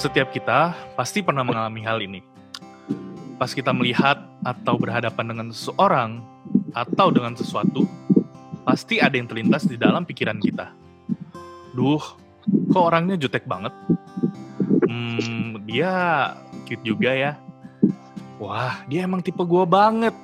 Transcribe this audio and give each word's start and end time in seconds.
Setiap 0.00 0.32
kita 0.32 0.72
pasti 0.96 1.20
pernah 1.20 1.44
mengalami 1.44 1.84
hal 1.84 2.00
ini. 2.00 2.24
Pas 3.36 3.52
kita 3.52 3.68
melihat 3.68 4.16
atau 4.40 4.80
berhadapan 4.80 5.28
dengan 5.28 5.46
seseorang 5.52 6.24
atau 6.72 7.12
dengan 7.12 7.36
sesuatu, 7.36 7.84
pasti 8.64 8.96
ada 8.96 9.20
yang 9.20 9.28
terlintas 9.28 9.68
di 9.68 9.76
dalam 9.76 10.08
pikiran 10.08 10.40
kita. 10.40 10.72
Duh, 11.76 12.00
kok 12.72 12.80
orangnya 12.80 13.20
jutek 13.20 13.44
banget? 13.44 13.76
Hmm, 14.88 15.60
dia 15.68 15.92
cute 16.64 16.80
juga 16.80 17.12
ya. 17.12 17.36
Wah, 18.40 18.80
dia 18.88 19.04
emang 19.04 19.20
tipe 19.20 19.44
gua 19.44 19.68
banget. 19.68 20.16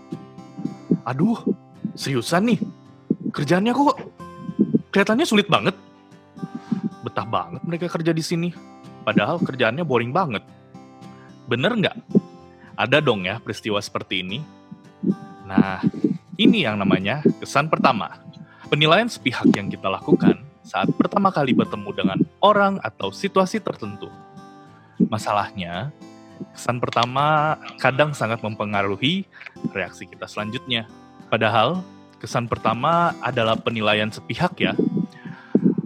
Aduh, 1.04 1.36
seriusan 1.92 2.48
nih. 2.48 2.60
Kerjaannya 3.28 3.76
kok 3.76 4.00
kelihatannya 4.88 5.28
sulit 5.28 5.52
banget. 5.52 5.76
Betah 7.04 7.28
banget 7.28 7.60
mereka 7.60 7.92
kerja 7.92 8.16
di 8.16 8.24
sini. 8.24 8.75
Padahal 9.06 9.38
kerjaannya 9.38 9.86
boring 9.86 10.10
banget. 10.10 10.42
Bener 11.46 11.78
nggak? 11.78 11.94
Ada 12.74 12.98
dong 12.98 13.22
ya 13.22 13.38
peristiwa 13.38 13.78
seperti 13.78 14.26
ini. 14.26 14.42
Nah, 15.46 15.78
ini 16.34 16.66
yang 16.66 16.74
namanya 16.82 17.22
kesan 17.38 17.70
pertama. 17.70 18.18
Penilaian 18.66 19.06
sepihak 19.06 19.46
yang 19.54 19.70
kita 19.70 19.86
lakukan 19.86 20.42
saat 20.66 20.90
pertama 20.98 21.30
kali 21.30 21.54
bertemu 21.54 21.90
dengan 21.94 22.18
orang 22.42 22.82
atau 22.82 23.14
situasi 23.14 23.62
tertentu. 23.62 24.10
Masalahnya, 25.06 25.94
kesan 26.50 26.82
pertama 26.82 27.54
kadang 27.78 28.10
sangat 28.10 28.42
mempengaruhi 28.42 29.22
reaksi 29.70 30.10
kita 30.10 30.26
selanjutnya. 30.26 30.90
Padahal, 31.30 31.86
kesan 32.18 32.50
pertama 32.50 33.14
adalah 33.22 33.54
penilaian 33.54 34.10
sepihak 34.10 34.58
ya. 34.58 34.74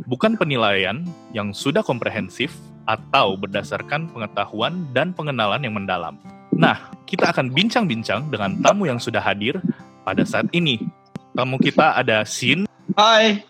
Bukan 0.09 0.41
penilaian 0.41 1.05
yang 1.37 1.53
sudah 1.53 1.85
komprehensif 1.85 2.57
atau 2.91 3.39
berdasarkan 3.39 4.11
pengetahuan 4.11 4.91
dan 4.91 5.15
pengenalan 5.15 5.63
yang 5.63 5.79
mendalam. 5.79 6.19
Nah, 6.51 6.91
kita 7.07 7.31
akan 7.31 7.55
bincang-bincang 7.55 8.27
dengan 8.35 8.59
tamu 8.59 8.91
yang 8.91 8.99
sudah 8.99 9.23
hadir 9.23 9.63
pada 10.03 10.27
saat 10.27 10.51
ini. 10.51 10.83
Tamu 11.31 11.63
kita 11.63 11.95
ada 11.95 12.27
Sin, 12.27 12.67
Hai. 12.99 13.47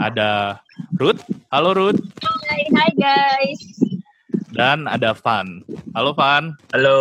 ada 0.00 0.56
Ruth, 0.96 1.20
halo 1.52 1.76
Ruth, 1.76 2.00
Hai, 2.24 2.64
hai 2.72 2.90
guys. 2.96 3.60
dan 4.56 4.88
ada 4.88 5.12
Van. 5.12 5.60
Halo 5.92 6.16
Van, 6.16 6.56
Halo. 6.72 6.98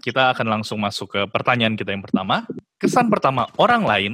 kita 0.00 0.32
akan 0.32 0.46
langsung 0.48 0.80
masuk 0.80 1.12
ke 1.12 1.20
pertanyaan 1.28 1.76
kita 1.76 1.92
yang 1.92 2.00
pertama. 2.00 2.48
Kesan 2.80 3.12
pertama 3.12 3.50
orang 3.60 3.82
lain 3.84 4.12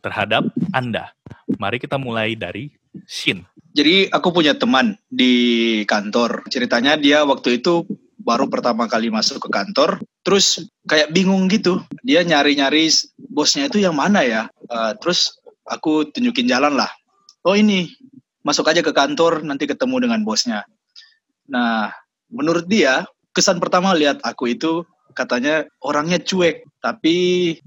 terhadap 0.00 0.48
Anda. 0.72 1.12
Mari 1.60 1.82
kita 1.82 2.00
mulai 2.00 2.32
dari 2.38 2.72
Shin. 3.04 3.44
Jadi 3.74 4.06
aku 4.06 4.30
punya 4.30 4.54
teman 4.54 4.94
di 5.10 5.82
kantor. 5.82 6.46
Ceritanya 6.46 6.94
dia 6.94 7.26
waktu 7.26 7.58
itu 7.58 7.82
baru 8.22 8.46
pertama 8.46 8.86
kali 8.86 9.10
masuk 9.10 9.42
ke 9.42 9.48
kantor, 9.50 9.98
terus 10.22 10.62
kayak 10.86 11.10
bingung 11.10 11.50
gitu. 11.50 11.82
Dia 12.06 12.22
nyari-nyari 12.22 12.88
bosnya 13.18 13.66
itu 13.66 13.82
yang 13.82 13.98
mana 13.98 14.22
ya. 14.22 14.46
Eh, 14.70 14.92
terus 15.02 15.36
aku 15.66 16.08
tunjukin 16.08 16.46
jalan 16.46 16.78
lah. 16.78 16.88
Oh 17.44 17.58
ini, 17.58 17.90
masuk 18.46 18.70
aja 18.70 18.80
ke 18.80 18.94
kantor, 18.94 19.42
nanti 19.42 19.66
ketemu 19.68 20.08
dengan 20.08 20.22
bosnya. 20.22 20.64
Nah, 21.50 21.92
menurut 22.32 22.64
dia, 22.70 23.04
kesan 23.34 23.60
pertama 23.60 23.92
lihat 23.92 24.22
aku 24.24 24.54
itu 24.54 24.86
katanya 25.18 25.66
orangnya 25.82 26.22
cuek. 26.22 26.64
Tapi 26.78 27.16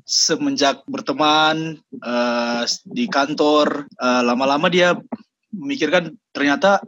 semenjak 0.07 0.87
berteman 0.87 1.77
eh, 1.99 2.63
di 2.87 3.05
kantor, 3.11 3.85
eh, 3.85 4.21
lama-lama 4.23 4.71
dia 4.71 4.95
memikirkan 5.53 6.15
ternyata 6.31 6.83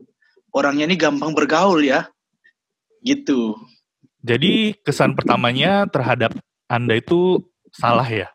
orangnya 0.54 0.90
ini 0.90 0.96
gampang 1.00 1.32
bergaul 1.32 1.82
ya. 1.84 2.10
Gitu. 3.04 3.56
Jadi 4.20 4.76
kesan 4.84 5.16
pertamanya 5.16 5.88
terhadap 5.88 6.36
Anda 6.68 7.00
itu 7.00 7.40
salah 7.72 8.08
ya? 8.08 8.28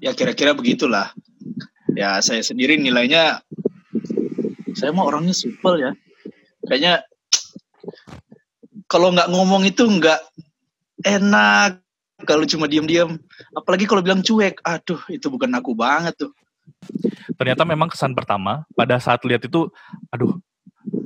Ya 0.00 0.16
kira-kira 0.16 0.56
begitulah. 0.56 1.12
Ya 1.92 2.20
saya 2.24 2.40
sendiri 2.40 2.80
nilainya 2.80 3.44
saya 4.76 4.92
mah 4.92 5.04
orangnya 5.08 5.36
supel 5.36 5.80
ya. 5.80 5.92
Kayaknya 6.64 7.04
kalau 8.88 9.12
nggak 9.12 9.28
ngomong 9.28 9.68
itu 9.68 9.84
nggak 9.84 10.20
enak 11.04 11.80
kalau 12.24 12.48
cuma 12.48 12.64
diam-diam. 12.64 13.20
Apalagi 13.52 13.84
kalau 13.84 14.00
bilang 14.00 14.24
cuek, 14.24 14.64
aduh 14.64 15.00
itu 15.12 15.28
bukan 15.28 15.52
aku 15.52 15.76
banget 15.76 16.16
tuh. 16.16 16.32
Ternyata 17.36 17.62
memang 17.68 17.92
kesan 17.92 18.16
pertama 18.16 18.64
pada 18.72 18.96
saat 18.96 19.20
lihat 19.26 19.44
itu, 19.44 19.68
aduh, 20.08 20.38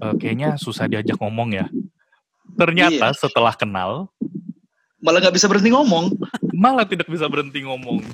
eh, 0.02 0.14
kayaknya 0.20 0.54
susah 0.60 0.86
diajak 0.86 1.18
ngomong 1.18 1.56
ya. 1.56 1.66
Ternyata 2.54 3.14
setelah 3.14 3.54
kenal, 3.54 4.10
Malah 5.00 5.24
nggak 5.24 5.36
bisa 5.40 5.48
berhenti 5.48 5.72
ngomong. 5.72 6.12
malah 6.52 6.84
tidak 6.84 7.08
bisa 7.08 7.24
berhenti 7.24 7.64
ngomong. 7.64 8.04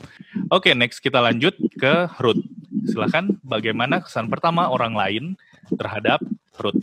Oke, 0.55 0.71
next 0.71 1.03
kita 1.03 1.19
lanjut 1.19 1.59
ke 1.75 2.06
Ruth. 2.22 2.39
Silakan, 2.87 3.43
bagaimana 3.43 3.99
kesan 3.99 4.31
pertama 4.31 4.71
orang 4.71 4.95
lain 4.95 5.25
terhadap 5.75 6.22
Ruth? 6.62 6.78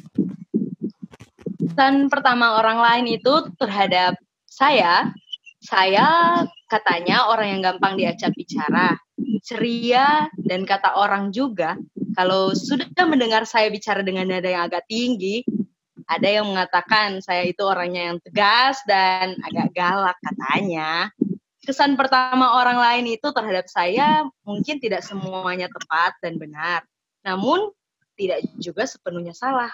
Kesan 1.56 2.12
pertama 2.12 2.60
orang 2.60 2.84
lain 2.84 3.16
itu 3.16 3.48
terhadap 3.56 4.20
saya, 4.44 5.16
saya 5.64 6.44
katanya 6.68 7.32
orang 7.32 7.56
yang 7.56 7.62
gampang 7.64 7.96
diajak 7.96 8.36
bicara, 8.36 9.00
ceria, 9.42 10.30
dan 10.38 10.68
kata 10.68 11.00
orang 11.00 11.34
juga, 11.34 11.80
kalau 12.14 12.54
sudah 12.54 12.90
mendengar 13.10 13.48
saya 13.50 13.74
bicara 13.74 14.06
dengan 14.06 14.30
nada 14.30 14.46
yang 14.46 14.70
agak 14.70 14.86
tinggi, 14.86 15.42
ada 16.06 16.28
yang 16.28 16.46
mengatakan 16.52 17.24
saya 17.24 17.48
itu 17.48 17.64
orangnya 17.64 18.14
yang 18.14 18.20
tegas 18.22 18.78
dan 18.86 19.40
agak 19.42 19.72
galak 19.74 20.18
katanya. 20.22 21.10
Kesan 21.64 21.96
pertama 21.96 22.60
orang 22.60 22.76
lain 22.76 23.16
itu 23.16 23.28
terhadap 23.32 23.72
saya 23.72 24.28
mungkin 24.44 24.84
tidak 24.84 25.00
semuanya 25.02 25.72
tepat 25.72 26.20
dan 26.20 26.36
benar. 26.36 26.84
Namun 27.24 27.72
tidak 28.20 28.44
juga 28.60 28.84
sepenuhnya 28.84 29.32
salah. 29.32 29.72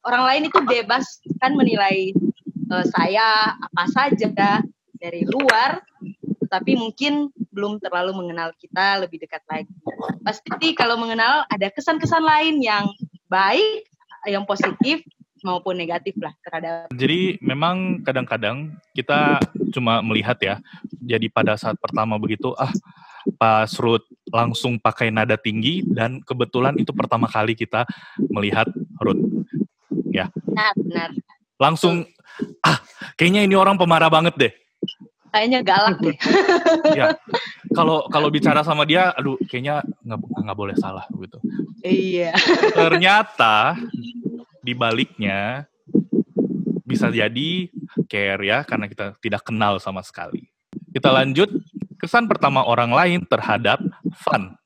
Orang 0.00 0.24
lain 0.24 0.48
itu 0.48 0.58
bebas 0.64 1.20
kan 1.36 1.52
menilai 1.52 2.16
eh, 2.72 2.86
saya 2.88 3.52
apa 3.52 3.84
saja 3.92 4.64
dari 4.96 5.28
luar, 5.28 5.84
tetapi 6.40 6.72
mungkin 6.80 7.28
belum 7.60 7.76
terlalu 7.76 8.16
mengenal 8.16 8.56
kita 8.56 9.04
lebih 9.04 9.20
dekat 9.20 9.44
lagi. 9.44 9.68
Pasti 10.24 10.72
kalau 10.72 10.96
mengenal 10.96 11.44
ada 11.52 11.68
kesan-kesan 11.68 12.24
lain 12.24 12.64
yang 12.64 12.88
baik, 13.28 13.84
yang 14.24 14.48
positif 14.48 15.04
maupun 15.44 15.76
negatif 15.76 16.16
lah 16.20 16.32
terhadap 16.40 16.88
Jadi 16.96 17.36
memang 17.44 18.00
kadang-kadang 18.00 18.72
kita 18.96 19.36
cuma 19.76 20.00
melihat 20.00 20.40
ya. 20.40 20.56
Jadi 21.04 21.28
pada 21.28 21.60
saat 21.60 21.76
pertama 21.76 22.16
begitu, 22.16 22.56
ah 22.56 22.72
pas 23.36 23.68
Ruth 23.76 24.08
langsung 24.32 24.80
pakai 24.80 25.12
nada 25.12 25.36
tinggi 25.36 25.84
dan 25.84 26.24
kebetulan 26.24 26.80
itu 26.80 26.96
pertama 26.96 27.28
kali 27.28 27.52
kita 27.52 27.84
melihat 28.32 28.72
Ruth. 29.04 29.20
benar, 30.48 30.72
benar. 30.80 31.10
Langsung, 31.60 32.08
ah 32.64 32.80
kayaknya 33.20 33.44
ini 33.44 33.52
orang 33.52 33.76
pemarah 33.76 34.08
banget 34.08 34.34
deh. 34.40 34.52
Kayaknya 35.30 35.60
galak 35.62 35.98
deh. 36.02 36.16
Ya, 36.98 37.14
kalau 37.70 38.10
kalau 38.10 38.28
bicara 38.34 38.66
sama 38.66 38.82
dia, 38.82 39.14
aduh 39.14 39.38
kayaknya 39.46 39.86
nggak 40.02 40.18
nggak 40.18 40.58
boleh 40.58 40.74
salah 40.74 41.06
gitu. 41.14 41.38
iya. 41.86 42.34
Ternyata 42.74 43.78
di 44.60 44.74
baliknya 44.74 45.70
bisa 46.82 47.06
jadi 47.14 47.70
care 48.10 48.42
ya 48.42 48.66
karena 48.66 48.90
kita 48.90 49.14
tidak 49.22 49.46
kenal 49.46 49.78
sama 49.78 50.02
sekali. 50.02 50.50
Kita 50.90 51.14
lanjut 51.14 51.46
kesan 52.02 52.26
pertama 52.26 52.66
orang 52.66 52.90
lain 52.90 53.20
terhadap 53.28 53.78
fun. 54.18 54.58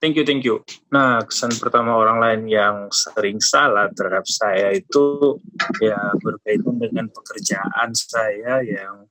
Thank 0.00 0.16
you, 0.16 0.24
thank 0.24 0.48
you. 0.48 0.64
Nah, 0.88 1.20
kesan 1.28 1.52
pertama 1.60 1.92
orang 1.92 2.24
lain 2.24 2.42
yang 2.48 2.88
sering 2.88 3.36
salah 3.36 3.92
terhadap 3.92 4.24
saya 4.24 4.72
itu 4.72 5.36
ya 5.76 6.16
berkaitan 6.24 6.80
dengan 6.80 7.12
pekerjaan 7.12 7.92
saya 7.92 8.64
yang 8.64 9.04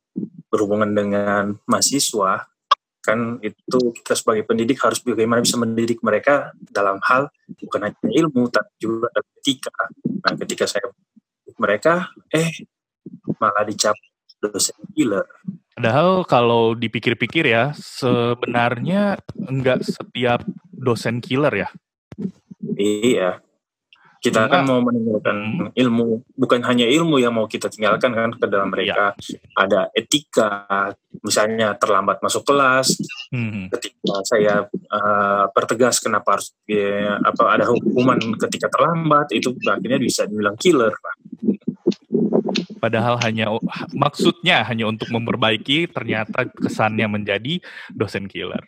berhubungan 0.49 0.91
dengan 0.91 1.55
mahasiswa. 1.69 2.49
Kan 2.99 3.39
itu 3.39 3.95
kita 3.95 4.13
sebagai 4.13 4.43
pendidik 4.43 4.83
harus 4.83 4.99
bagaimana 4.99 5.39
bisa 5.39 5.55
mendidik 5.55 6.03
mereka 6.03 6.51
dalam 6.59 6.99
hal 7.07 7.31
bukan 7.55 7.89
hanya 7.89 8.09
ilmu, 8.11 8.51
tapi 8.51 8.69
juga 8.77 9.07
dalam 9.13 9.29
etika. 9.39 9.71
Nah, 10.03 10.33
ketika 10.35 10.67
saya 10.67 10.91
mereka, 11.55 12.11
eh 12.33 12.67
malah 13.39 13.63
dicap 13.63 13.95
dosen 14.43 14.75
killer. 14.91 15.25
Padahal 15.79 16.27
kalau 16.27 16.75
dipikir-pikir 16.75 17.47
ya, 17.47 17.71
sebenarnya 17.71 19.15
enggak 19.47 19.87
setiap 19.87 20.43
dosen 20.75 21.23
killer 21.23 21.53
ya. 21.55 21.69
Iya. 22.75 23.39
Kita 24.19 24.51
kan 24.51 24.67
mau 24.67 24.83
meninggalkan 24.83 25.71
ilmu, 25.71 26.19
bukan 26.35 26.59
hanya 26.67 26.83
ilmu 26.83 27.23
yang 27.23 27.31
mau 27.31 27.47
kita 27.47 27.71
tinggalkan 27.71 28.11
kan 28.11 28.35
ke 28.35 28.45
dalam 28.51 28.67
mereka. 28.67 29.15
Ada 29.55 29.87
etika, 29.95 30.91
misalnya 31.23 31.79
terlambat 31.79 32.19
masuk 32.19 32.43
kelas, 32.43 32.99
Hmm. 33.31 33.69
ketika 33.69 34.25
saya 34.25 34.65
uh, 34.89 35.45
pertegas 35.53 36.01
kenapa 36.03 36.35
harus 36.35 36.51
ya, 36.65 37.15
apa 37.21 37.53
ada 37.53 37.69
hukuman 37.69 38.17
ketika 38.35 38.67
terlambat 38.67 39.29
itu 39.31 39.53
akhirnya 39.63 40.01
bisa 40.01 40.25
dibilang 40.25 40.57
killer 40.57 40.91
Pak. 40.91 41.15
Padahal 42.79 43.19
hanya 43.21 43.53
maksudnya 43.93 44.65
hanya 44.65 44.89
untuk 44.89 45.11
memperbaiki, 45.11 45.91
ternyata 45.93 46.49
kesannya 46.49 47.07
menjadi 47.07 47.61
dosen 47.91 48.25
killer. 48.25 48.65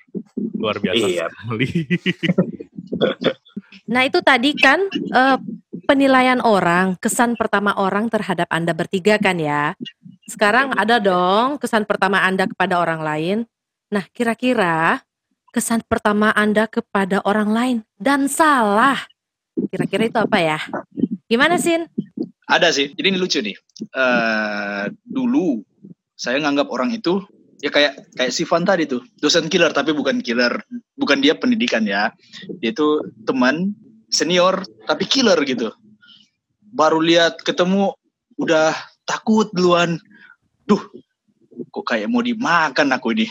Luar 0.55 0.77
biasa 0.77 1.05
Iya. 1.09 1.25
sekali. 1.27 1.67
Nah 3.91 4.07
itu 4.07 4.23
tadi 4.23 4.55
kan 4.55 4.79
eh, 4.91 5.37
penilaian 5.83 6.39
orang, 6.39 6.95
kesan 7.03 7.35
pertama 7.35 7.75
orang 7.75 8.07
terhadap 8.07 8.47
Anda 8.47 8.71
bertiga 8.71 9.19
kan 9.19 9.35
ya. 9.35 9.75
Sekarang 10.31 10.71
ada 10.79 11.03
dong 11.03 11.59
kesan 11.59 11.83
pertama 11.83 12.23
Anda 12.23 12.47
kepada 12.47 12.79
orang 12.79 13.03
lain. 13.03 13.37
Nah 13.91 14.07
kira-kira 14.15 15.03
kesan 15.51 15.83
pertama 15.83 16.31
Anda 16.31 16.71
kepada 16.71 17.19
orang 17.27 17.51
lain 17.51 17.77
dan 17.99 18.31
salah. 18.31 18.95
Kira-kira 19.67 20.07
itu 20.07 20.15
apa 20.23 20.39
ya? 20.39 20.59
Gimana 21.27 21.59
Sin? 21.59 21.91
Ada 22.47 22.71
sih. 22.71 22.95
Jadi 22.95 23.07
ini 23.11 23.19
lucu 23.19 23.43
nih. 23.43 23.59
Eh 23.91 24.83
dulu 25.03 25.59
saya 26.15 26.39
nganggap 26.39 26.71
orang 26.71 26.95
itu 26.95 27.19
ya 27.61 27.69
kayak 27.69 27.93
kayak 28.17 28.33
Sivan 28.33 28.65
tadi 28.65 28.89
tuh 28.89 29.05
dosen 29.21 29.47
killer 29.47 29.71
tapi 29.71 29.93
bukan 29.93 30.19
killer. 30.19 30.61
Bukan 30.97 31.21
dia 31.21 31.37
pendidikan 31.37 31.85
ya. 31.85 32.09
Dia 32.59 32.73
itu 32.73 33.05
teman 33.25 33.73
senior 34.09 34.65
tapi 34.89 35.05
killer 35.05 35.37
gitu. 35.45 35.71
Baru 36.73 36.99
lihat 36.99 37.39
ketemu 37.45 37.93
udah 38.41 38.73
takut 39.05 39.47
duluan. 39.53 40.01
Duh 40.65 40.81
kok 41.69 41.85
kayak 41.85 42.09
mau 42.09 42.25
dimakan 42.25 42.91
aku 42.95 43.13
ini? 43.13 43.27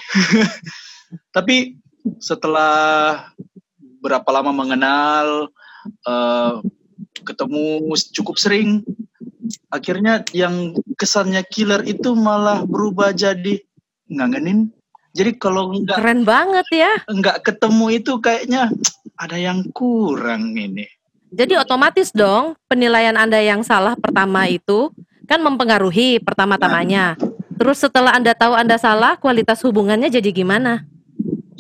Tapi 1.35 1.75
setelah 2.23 3.27
berapa 4.01 4.29
lama 4.31 4.55
mengenal 4.55 5.51
eh, 6.07 6.55
ketemu 7.27 7.91
cukup 8.15 8.37
sering 8.39 8.85
akhirnya 9.71 10.23
yang 10.31 10.79
kesannya 10.95 11.43
killer 11.49 11.83
itu 11.83 12.15
malah 12.15 12.63
berubah 12.63 13.11
jadi 13.11 13.61
ngangenin 14.11 14.69
jadi 15.11 15.35
kalau 15.39 15.75
nggak 15.75 15.99
Keren 15.99 16.23
banget 16.23 16.67
ya. 16.71 16.93
nggak 17.11 17.43
ketemu 17.43 17.87
itu 17.99 18.13
kayaknya 18.23 18.71
ada 19.19 19.37
yang 19.39 19.67
kurang 19.75 20.55
ini 20.55 20.87
Jadi 21.31 21.55
otomatis 21.55 22.11
dong 22.11 22.59
penilaian 22.67 23.15
Anda 23.15 23.39
yang 23.39 23.63
salah 23.63 23.95
pertama 23.95 24.51
itu 24.51 24.91
kan 25.31 25.39
mempengaruhi 25.39 26.19
pertama-tamanya. 26.19 27.15
Terus 27.55 27.87
setelah 27.87 28.19
Anda 28.19 28.35
tahu 28.35 28.59
Anda 28.59 28.75
salah, 28.83 29.15
kualitas 29.15 29.63
hubungannya 29.63 30.11
jadi 30.11 30.35
gimana? 30.35 30.83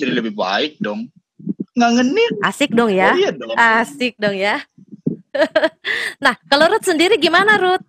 jadi 0.00 0.16
lebih 0.16 0.32
baik 0.32 0.80
dong 0.80 1.12
ngangenin 1.76 2.40
Asik 2.40 2.72
dong 2.72 2.88
ya. 2.88 3.12
oh 3.12 3.20
iya 3.20 3.30
dong 3.36 3.52
Asik 3.52 4.16
dong 4.16 4.32
ya. 4.32 4.64
nah, 6.24 6.34
kalau 6.48 6.72
Ruth 6.72 6.88
sendiri 6.88 7.20
gimana 7.20 7.60
Ruth? 7.60 7.84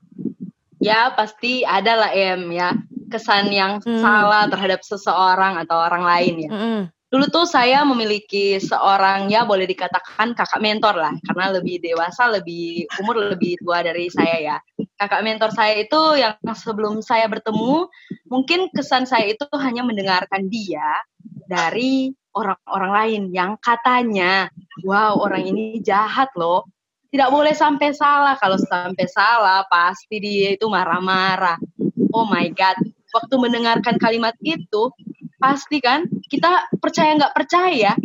Ya 0.77 1.09
pasti 1.15 1.63
ada 1.63 1.95
lah 1.97 2.11
em 2.11 2.51
ya 2.51 2.75
kesan 3.11 3.51
yang 3.51 3.83
Hmm. 3.83 3.99
salah 3.99 4.47
terhadap 4.47 4.79
seseorang 4.81 5.59
atau 5.61 5.75
orang 5.75 6.03
lain 6.07 6.35
ya. 6.47 6.49
Mm-mm. 6.49 6.79
Dulu 7.11 7.27
tuh 7.27 7.43
saya 7.43 7.83
memiliki 7.83 8.55
seorang 8.55 9.27
ya 9.27 9.43
boleh 9.43 9.67
dikatakan 9.67 10.31
kakak 10.31 10.63
mentor 10.63 10.95
lah 10.95 11.11
karena 11.27 11.59
lebih 11.59 11.83
dewasa, 11.83 12.31
lebih 12.31 12.87
umur 13.03 13.35
lebih 13.35 13.59
tua 13.59 13.83
dari 13.83 14.07
saya 14.07 14.39
ya. 14.39 14.57
Kakak 14.95 15.19
mentor 15.19 15.51
saya 15.51 15.75
itu 15.75 15.99
yang 16.15 16.39
sebelum 16.55 17.03
saya 17.03 17.27
bertemu 17.27 17.91
mungkin 18.31 18.71
kesan 18.71 19.03
saya 19.03 19.27
itu 19.27 19.43
hanya 19.59 19.83
mendengarkan 19.83 20.47
dia 20.47 21.03
dari 21.51 22.15
orang-orang 22.31 22.91
lain 22.95 23.21
yang 23.35 23.51
katanya 23.59 24.47
wow 24.87 25.19
orang 25.19 25.51
ini 25.51 25.83
jahat 25.83 26.31
loh. 26.39 26.63
Tidak 27.11 27.27
boleh 27.27 27.51
sampai 27.51 27.91
salah. 27.91 28.39
Kalau 28.39 28.55
sampai 28.55 29.03
salah 29.11 29.67
pasti 29.67 30.15
dia 30.23 30.55
itu 30.55 30.63
marah-marah. 30.71 31.59
Oh 32.15 32.23
my 32.23 32.47
god. 32.55 32.79
Waktu 33.11 33.35
mendengarkan 33.35 33.99
kalimat 33.99 34.35
itu 34.43 34.91
pasti 35.41 35.81
kan 35.81 36.05
kita 36.29 36.69
percaya 36.77 37.17
nggak 37.17 37.33
percaya 37.33 37.97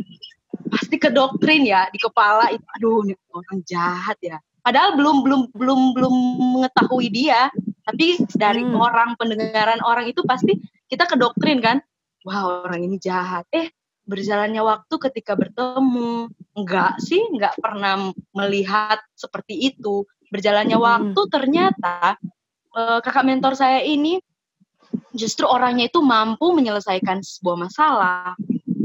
pasti 0.72 0.96
ke 0.96 1.12
doktrin 1.12 1.68
ya 1.68 1.86
di 1.92 2.00
kepala 2.00 2.48
itu 2.50 2.64
aduh 2.80 3.04
ini 3.04 3.14
orang 3.30 3.60
jahat 3.68 4.16
ya 4.24 4.40
padahal 4.64 4.96
belum 4.98 5.22
belum 5.22 5.42
belum 5.54 5.80
belum 5.94 6.14
mengetahui 6.58 7.12
dia 7.12 7.52
tapi 7.86 8.18
dari 8.34 8.66
Hmm. 8.66 8.80
orang 8.80 9.14
pendengaran 9.20 9.78
orang 9.84 10.10
itu 10.10 10.24
pasti 10.26 10.58
kita 10.90 11.06
ke 11.06 11.14
doktrin 11.20 11.62
kan 11.62 11.78
wah 12.26 12.66
orang 12.66 12.82
ini 12.82 12.96
jahat 12.98 13.46
eh 13.54 13.70
berjalannya 14.08 14.64
waktu 14.64 14.94
ketika 15.10 15.36
bertemu 15.38 16.32
enggak 16.56 16.98
sih 17.04 17.20
enggak 17.30 17.54
pernah 17.60 18.10
melihat 18.34 18.98
seperti 19.14 19.70
itu 19.70 20.08
berjalannya 20.32 20.80
Hmm. 20.80 20.88
waktu 21.14 21.20
ternyata 21.30 22.16
eh, 22.74 22.98
kakak 23.04 23.28
mentor 23.28 23.54
saya 23.54 23.84
ini 23.86 24.18
justru 25.16 25.48
orangnya 25.48 25.88
itu 25.88 26.04
mampu 26.04 26.52
menyelesaikan 26.52 27.24
sebuah 27.24 27.56
masalah, 27.68 28.36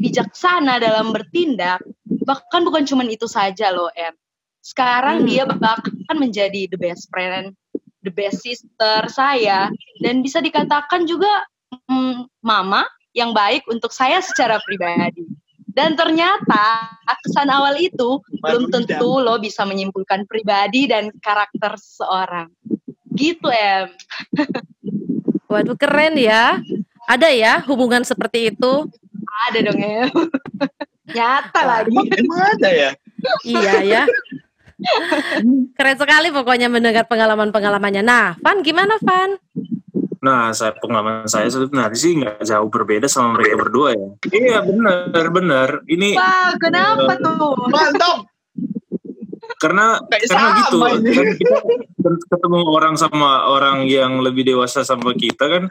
bijaksana 0.02 0.82
dalam 0.82 1.14
bertindak, 1.14 1.84
bahkan 2.26 2.66
bukan 2.66 2.84
cuma 2.88 3.06
itu 3.06 3.30
saja 3.30 3.70
loh, 3.70 3.92
Em. 3.94 4.16
Sekarang 4.62 5.26
Hmm. 5.26 5.28
dia 5.28 5.44
bahkan 5.46 6.16
menjadi 6.18 6.70
the 6.70 6.80
best 6.80 7.10
friend, 7.14 7.54
the 8.02 8.14
best 8.14 8.42
sister 8.42 9.06
saya, 9.10 9.70
dan 10.02 10.26
bisa 10.26 10.42
dikatakan 10.42 11.06
juga 11.06 11.46
mm, 11.90 12.30
mama 12.42 12.86
yang 13.14 13.36
baik 13.36 13.68
untuk 13.70 13.92
saya 13.92 14.24
secara 14.24 14.58
pribadi. 14.64 15.28
Dan 15.72 15.96
ternyata 15.96 16.92
kesan 17.24 17.48
awal 17.48 17.80
itu 17.80 18.20
belum 18.44 18.68
tentu 18.76 19.24
lo 19.24 19.40
bisa 19.40 19.64
menyimpulkan 19.64 20.28
pribadi 20.28 20.84
dan 20.88 21.08
karakter 21.24 21.80
seseorang. 21.80 22.52
Gitu, 23.16 23.48
Em. 23.48 23.88
Waduh 25.52 25.76
keren 25.76 26.16
ya. 26.16 26.64
Ada 27.12 27.28
ya 27.36 27.60
hubungan 27.68 28.08
seperti 28.08 28.56
itu. 28.56 28.88
Ada 29.52 29.60
dong 29.68 29.80
ya. 29.84 30.08
Nyata 31.16 31.62
lagi. 31.68 31.92
emang, 31.92 32.40
ada 32.40 32.70
ya 32.72 32.90
Iya 33.44 33.76
ya. 33.84 34.04
Keren 35.76 35.98
sekali 36.00 36.32
pokoknya 36.32 36.72
mendengar 36.72 37.04
pengalaman-pengalamannya. 37.06 38.02
Nah, 38.02 38.40
Van 38.40 38.64
gimana 38.64 38.96
Van? 39.04 39.36
Nah, 40.22 40.54
saya 40.56 40.72
pengalaman 40.78 41.28
saya 41.28 41.50
sebenarnya 41.50 41.98
sih 41.98 42.16
nggak 42.16 42.46
jauh 42.46 42.70
berbeda 42.72 43.12
sama 43.12 43.36
mereka 43.36 43.60
berdua 43.60 43.92
ya. 43.92 44.08
Iya 44.32 44.58
benar 44.64 45.26
benar. 45.34 45.70
Ini 45.90 46.16
Wah, 46.16 46.56
kenapa 46.62 47.18
tuh? 47.20 47.58
mantap 47.68 48.31
karena 49.62 50.02
Kayak 50.10 50.26
karena 50.26 50.42
sama 50.42 50.58
gitu 50.58 50.78
ini. 50.98 51.10
kan 51.14 51.28
kita 51.38 51.58
ketemu 52.34 52.60
orang 52.66 52.96
sama 52.98 53.30
orang 53.46 53.86
yang 53.86 54.18
lebih 54.20 54.42
dewasa 54.42 54.82
sama 54.82 55.14
kita 55.14 55.46
kan 55.46 55.64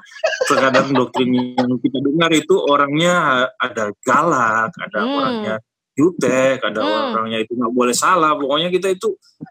terkadang 0.46 0.94
doktrin 0.94 1.34
yang 1.58 1.74
kita 1.82 1.98
dengar 1.98 2.30
itu 2.30 2.54
orangnya 2.54 3.14
ada 3.58 3.90
galak, 4.06 4.70
ada 4.78 4.98
Hmm. 5.02 5.18
orangnya 5.18 5.54
jutek, 5.92 6.62
ada 6.62 6.80
Hmm. 6.80 7.18
orangnya 7.18 7.42
itu 7.42 7.52
nggak 7.52 7.74
boleh 7.74 7.92
salah. 7.92 8.38
Pokoknya 8.38 8.70
kita 8.70 8.88
itu 8.88 9.10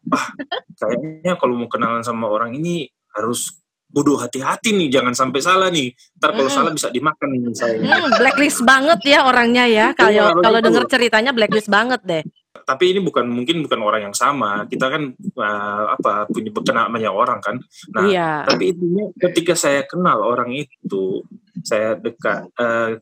ah 0.10 0.32
kayaknya 0.80 1.36
kalau 1.36 1.60
mau 1.60 1.68
kenalan 1.68 2.02
sama 2.02 2.26
orang 2.26 2.56
ini 2.56 2.88
harus 3.12 3.60
kudu 3.90 4.16
hati-hati 4.16 4.70
nih, 4.72 4.88
jangan 4.88 5.12
sampai 5.12 5.42
salah 5.42 5.68
nih. 5.68 5.90
Ntar 6.16 6.32
kalau 6.32 6.48
Hmm. 6.48 6.58
salah 6.62 6.72
bisa 6.72 6.88
dimakan 6.88 7.28
nih 7.34 7.42
saya. 7.52 7.76
Hmm, 7.76 8.14
blacklist 8.16 8.62
banget 8.64 9.00
ya 9.04 9.26
orangnya 9.26 9.66
ya. 9.66 9.88
Kalau 9.92 10.40
kalau 10.40 10.58
begitu. 10.58 10.66
denger 10.72 10.84
ceritanya 10.88 11.32
blacklist 11.34 11.68
banget 11.68 12.02
deh. 12.06 12.24
Tapi 12.70 12.94
ini 12.94 13.02
bukan 13.02 13.26
mungkin 13.26 13.66
bukan 13.66 13.82
orang 13.82 14.02
yang 14.06 14.14
sama. 14.14 14.70
Kita 14.70 14.94
kan 14.94 15.10
uh, 15.18 15.84
apa 15.98 16.30
punya 16.30 16.54
kena 16.54 16.86
banyak 16.86 17.10
orang 17.10 17.42
kan. 17.42 17.58
Nah 17.98 18.06
Iya. 18.06 18.46
tapi 18.46 18.78
intinya 18.78 19.10
ketika 19.18 19.58
saya 19.58 19.82
kenal 19.90 20.22
orang 20.22 20.54
itu 20.54 21.26
saya 21.66 21.98
dekat 21.98 22.54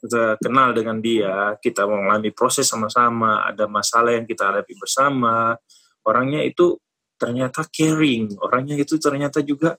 kita 0.01 0.39
kenal 0.41 0.73
dengan 0.73 0.97
dia 0.97 1.53
kita 1.61 1.85
mengalami 1.85 2.33
proses 2.33 2.65
sama-sama 2.65 3.45
ada 3.45 3.69
masalah 3.69 4.17
yang 4.17 4.25
kita 4.25 4.49
hadapi 4.49 4.73
bersama 4.79 5.53
orangnya 6.07 6.41
itu 6.47 6.79
ternyata 7.19 7.67
caring. 7.67 8.39
Orangnya 8.39 8.79
itu 8.79 8.95
ternyata 8.95 9.43
juga 9.43 9.75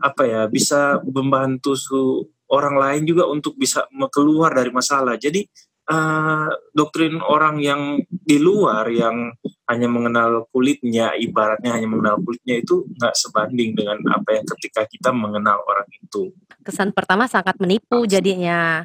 apa 0.00 0.22
ya 0.24 0.42
bisa 0.48 1.02
membantu 1.04 1.76
su 1.76 2.24
orang 2.48 2.80
lain 2.80 3.02
juga 3.04 3.28
untuk 3.28 3.54
bisa 3.60 3.84
keluar 4.08 4.56
dari 4.56 4.72
masalah. 4.72 5.20
Jadi 5.20 5.44
eh, 5.88 6.48
doktrin 6.76 7.18
orang 7.20 7.58
yang 7.58 7.98
di 8.08 8.36
luar 8.36 8.86
yang 8.92 9.32
hanya 9.68 9.88
mengenal 9.88 10.48
kulitnya 10.48 11.12
ibaratnya 11.16 11.76
hanya 11.76 11.88
mengenal 11.88 12.16
kulitnya 12.24 12.60
itu 12.60 12.88
nggak 12.96 13.12
sebanding 13.12 13.76
dengan 13.76 14.00
apa 14.12 14.40
yang 14.40 14.44
ketika 14.56 14.88
kita 14.88 15.10
mengenal 15.12 15.60
orang 15.64 15.88
itu 15.92 16.32
Kesan 16.64 16.92
pertama 16.92 17.24
sangat 17.24 17.56
menipu 17.56 18.04
jadinya. 18.04 18.84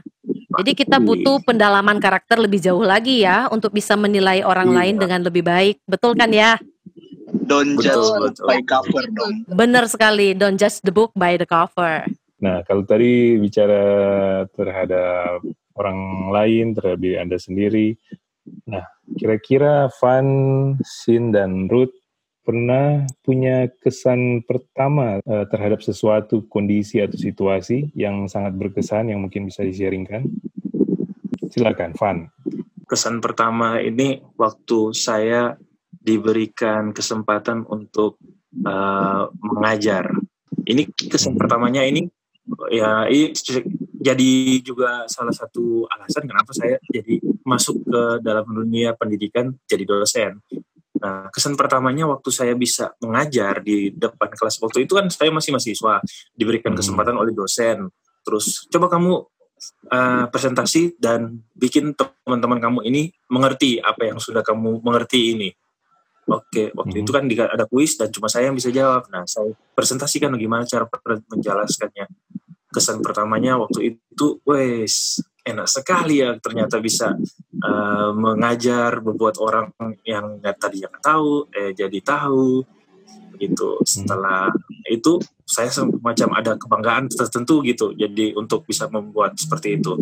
Jadi 0.54 0.72
kita 0.72 1.04
butuh 1.04 1.44
pendalaman 1.44 2.00
karakter 2.00 2.40
lebih 2.40 2.64
jauh 2.64 2.80
lagi 2.86 3.26
ya 3.26 3.52
untuk 3.52 3.76
bisa 3.76 4.00
menilai 4.00 4.40
orang 4.46 4.72
Iya. 4.72 4.78
lain 4.80 4.96
dengan 5.02 5.20
lebih 5.26 5.44
baik. 5.44 5.84
Betul 5.84 6.16
kan 6.16 6.32
ya? 6.32 6.56
don't 7.44 7.76
Betul, 7.76 7.84
judge 7.84 8.10
betul. 8.22 8.46
by 8.48 8.60
cover 8.64 9.04
dong 9.12 9.34
Benar 9.50 9.84
sekali. 9.90 10.38
Don't 10.38 10.56
judge 10.56 10.80
the 10.86 10.94
book 10.94 11.12
by 11.18 11.36
the 11.36 11.48
cover. 11.50 12.08
Nah, 12.40 12.60
kalau 12.68 12.84
tadi 12.84 13.40
bicara 13.40 13.84
terhadap 14.52 15.40
orang 15.77 16.30
lain, 16.30 16.77
terhadap 16.77 17.00
diri 17.01 17.18
Anda 17.18 17.38
sendiri. 17.38 17.88
Nah, 18.68 18.84
kira-kira 19.15 19.88
Van, 20.01 20.27
Sin, 20.84 21.32
dan 21.32 21.72
Ruth 21.72 21.94
pernah 22.44 23.08
punya 23.24 23.72
kesan 23.80 24.44
pertama 24.44 25.24
uh, 25.24 25.48
terhadap 25.48 25.80
sesuatu 25.80 26.44
kondisi 26.51 27.00
atau 27.00 27.15
situasi 27.15 27.96
yang 27.96 28.27
sangat 28.27 28.60
berkesan 28.60 29.15
yang 29.15 29.24
mungkin 29.24 29.48
bisa 29.48 29.63
di-sharingkan? 29.63 30.27
Silakan, 31.48 31.96
Van. 31.96 32.27
Kesan 32.84 33.24
pertama 33.24 33.80
ini 33.80 34.20
waktu 34.36 34.92
saya 34.92 35.56
diberikan 36.03 36.92
kesempatan 36.92 37.63
untuk 37.63 38.20
uh, 38.68 39.32
mengajar. 39.39 40.12
Ini 40.68 40.92
kesan 41.08 41.39
pertamanya 41.39 41.88
ini 41.88 42.12
ya 42.72 43.08
ini 43.08 43.32
jadi 44.04 44.60
juga 44.60 45.08
salah 45.08 45.32
satu 45.32 45.88
alasan 45.88 46.28
kenapa 46.28 46.52
saya 46.52 46.76
jadi 46.92 47.24
masuk 47.48 47.88
ke 47.88 48.02
dalam 48.20 48.44
dunia 48.52 48.92
pendidikan 49.00 49.56
jadi 49.64 49.88
dosen. 49.88 50.44
Nah, 51.04 51.28
kesan 51.32 51.60
pertamanya 51.60 52.08
waktu 52.08 52.30
saya 52.32 52.56
bisa 52.56 52.96
mengajar 53.04 53.60
di 53.60 53.92
depan 53.92 54.32
kelas 54.32 54.60
waktu 54.64 54.88
itu 54.88 54.96
kan 54.96 55.12
saya 55.12 55.32
masih 55.36 55.52
mahasiswa, 55.52 56.00
diberikan 56.32 56.72
hmm. 56.72 56.80
kesempatan 56.80 57.16
oleh 57.20 57.36
dosen. 57.36 57.92
Terus 58.24 58.68
coba 58.72 58.88
kamu 58.88 59.28
uh, 59.92 60.26
presentasi 60.32 60.96
dan 60.96 61.44
bikin 61.56 61.92
teman-teman 61.92 62.60
kamu 62.60 62.80
ini 62.88 63.12
mengerti 63.28 63.84
apa 63.84 64.12
yang 64.12 64.20
sudah 64.20 64.44
kamu 64.44 64.80
mengerti 64.80 65.36
ini. 65.36 65.50
Oke, 66.24 66.72
waktu 66.72 66.96
hmm. 66.96 67.04
itu 67.04 67.12
kan 67.12 67.24
ada 67.52 67.68
kuis 67.68 68.00
dan 68.00 68.08
cuma 68.08 68.32
saya 68.32 68.48
yang 68.48 68.56
bisa 68.56 68.72
jawab. 68.72 69.04
Nah, 69.12 69.28
saya 69.28 69.52
presentasikan 69.76 70.32
bagaimana 70.32 70.64
cara 70.64 70.88
menjelaskannya. 71.36 72.08
Kesan 72.74 73.06
pertamanya 73.06 73.62
waktu 73.62 73.94
itu, 73.94 74.42
wes 74.44 75.22
enak 75.44 75.68
sekali 75.68 76.24
ya 76.24 76.39
ternyata 76.39 76.80
bisa 76.80 77.13
uh, 77.62 78.12
mengajar 78.15 79.03
membuat 79.03 79.36
orang 79.44 79.75
yang 80.08 80.39
nggak 80.39 80.56
tadi 80.56 80.82
yang 80.82 80.96
tahu 81.03 81.48
eh 81.53 81.72
jadi 81.77 82.00
tahu. 82.01 82.65
Gitu. 83.38 83.70
Setelah 83.84 84.50
itu 84.88 85.20
saya 85.44 85.68
semacam 85.68 86.30
ada 86.39 86.56
kebanggaan 86.56 87.12
tertentu 87.12 87.60
gitu 87.65 87.92
jadi 87.92 88.32
untuk 88.39 88.63
bisa 88.63 88.88
membuat 88.88 89.36
seperti 89.36 89.77
itu. 89.77 90.00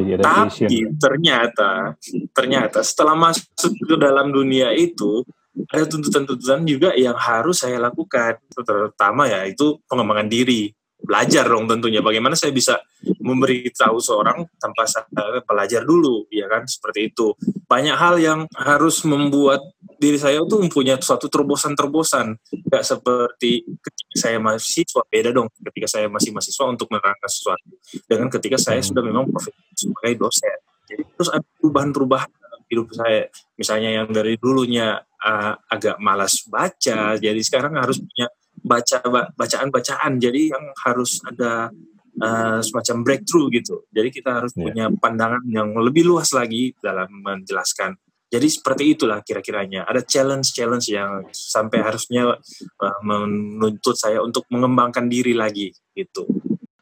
Tapi 0.00 0.96
ternyata 0.96 1.98
ternyata 2.32 2.80
setelah 2.80 3.12
masuk 3.18 3.74
ke 3.76 3.94
dalam 4.00 4.32
dunia 4.32 4.72
itu 4.72 5.26
ada 5.70 5.84
tuntutan-tuntutan 5.86 6.62
juga 6.64 6.94
yang 6.94 7.18
harus 7.18 7.60
saya 7.60 7.76
lakukan. 7.76 8.38
Terutama 8.54 9.28
ya 9.28 9.44
itu 9.44 9.76
pengembangan 9.90 10.30
diri 10.30 10.70
belajar 11.02 11.44
dong 11.48 11.66
tentunya. 11.66 12.04
Bagaimana 12.04 12.38
saya 12.38 12.54
bisa 12.54 12.78
memberitahu 13.20 13.98
seorang 13.98 14.46
tanpa 14.60 14.86
saya 14.86 15.06
belajar 15.42 15.82
dulu 15.84 16.28
ya 16.30 16.46
kan? 16.46 16.64
Seperti 16.68 17.10
itu. 17.10 17.34
Banyak 17.66 17.96
hal 17.96 18.16
yang 18.20 18.40
harus 18.54 19.02
membuat 19.08 19.60
diri 20.00 20.16
saya 20.16 20.40
tuh 20.48 20.64
mempunyai 20.64 20.96
suatu 21.02 21.28
terobosan-terobosan. 21.28 22.38
Nggak 22.48 22.84
seperti 22.84 23.68
ketika 23.68 24.14
saya 24.16 24.36
masih 24.40 24.60
mahasiswa 24.60 25.02
beda 25.12 25.30
dong 25.30 25.48
ketika 25.70 25.86
saya 25.86 26.06
masih 26.08 26.30
mahasiswa 26.32 26.64
untuk 26.66 26.88
menerangkan 26.88 27.30
sesuatu 27.30 27.68
dengan 28.08 28.28
ketika 28.32 28.56
saya 28.56 28.80
sudah 28.80 29.02
memang 29.04 29.28
profesi 29.28 29.60
sebagai 29.76 30.14
dosen. 30.16 30.58
Jadi 30.88 31.02
terus 31.14 31.30
ada 31.30 31.44
perubahan-perubahan 31.60 32.30
hidup 32.70 32.86
saya. 32.94 33.26
Misalnya 33.58 33.90
yang 34.02 34.08
dari 34.10 34.38
dulunya 34.38 34.98
uh, 34.98 35.54
agak 35.68 36.00
malas 36.00 36.46
baca 36.48 37.18
jadi 37.18 37.40
sekarang 37.44 37.76
harus 37.76 38.00
punya 38.00 38.30
baca 38.62 39.00
bacaan-bacaan. 39.36 40.20
Jadi 40.20 40.52
yang 40.52 40.64
harus 40.84 41.20
ada 41.26 41.72
uh, 42.20 42.60
semacam 42.60 42.96
breakthrough 43.04 43.48
gitu. 43.54 43.84
Jadi 43.92 44.08
kita 44.12 44.42
harus 44.42 44.52
yeah. 44.54 44.64
punya 44.68 44.84
pandangan 45.00 45.42
yang 45.48 45.72
lebih 45.76 46.06
luas 46.06 46.30
lagi 46.36 46.76
dalam 46.80 47.08
menjelaskan. 47.10 47.96
Jadi 48.30 48.46
seperti 48.46 48.94
itulah 48.94 49.26
kira-kiranya. 49.26 49.90
Ada 49.90 50.06
challenge-challenge 50.06 50.86
yang 50.94 51.26
sampai 51.34 51.82
harusnya 51.82 52.38
uh, 52.78 52.98
menuntut 53.02 53.98
saya 53.98 54.22
untuk 54.22 54.46
mengembangkan 54.52 55.10
diri 55.10 55.34
lagi 55.34 55.74
gitu. 55.98 56.30